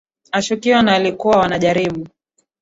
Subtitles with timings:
[0.31, 2.07] ashukiwa na walikuwa wanajaribu